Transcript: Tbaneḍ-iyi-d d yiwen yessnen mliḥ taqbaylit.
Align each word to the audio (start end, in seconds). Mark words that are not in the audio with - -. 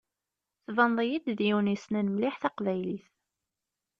Tbaneḍ-iyi-d 0.65 1.27
d 1.37 1.39
yiwen 1.47 1.71
yessnen 1.73 2.07
mliḥ 2.11 2.35
taqbaylit. 2.41 3.05